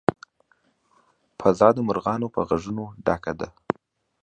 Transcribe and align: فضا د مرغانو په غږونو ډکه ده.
فضا 1.39 1.69
د 1.75 1.79
مرغانو 1.87 2.27
په 2.35 2.39
غږونو 2.49 2.83
ډکه 3.05 3.33
ده. 3.39 3.47